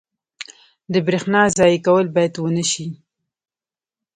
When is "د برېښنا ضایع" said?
0.93-1.79